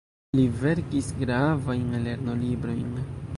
Li 0.37 0.45
verkis 0.61 1.09
gravajn 1.19 1.93
lernolibrojn. 2.07 2.91